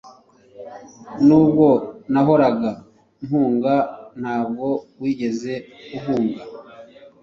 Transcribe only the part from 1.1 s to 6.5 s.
nubwo nahoraga mpunga, ntabwo wigeze uhunga